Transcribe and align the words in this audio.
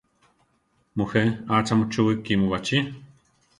Mujé; 0.97 1.23
achá 1.57 1.73
muchúwi 1.79 2.13
kímu 2.25 2.47
baʼchí? 2.51 2.77